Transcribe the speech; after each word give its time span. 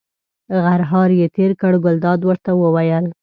غرهار 0.63 1.09
یې 1.19 1.27
تېر 1.35 1.51
کړ، 1.61 1.73
ګلداد 1.85 2.19
ورته 2.25 2.51
وویل. 2.61 3.05